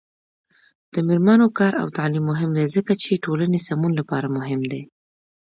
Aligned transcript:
د 0.93 0.95
میرمنو 1.07 1.47
کار 1.59 1.73
او 1.81 1.87
تعلیم 1.97 2.23
مهم 2.31 2.49
دی 2.57 2.65
ځکه 2.75 2.93
چې 3.03 3.21
ټولنې 3.25 3.59
سمون 3.67 3.91
لپاره 3.99 4.27
مهم 4.37 4.61
دی. 4.71 4.81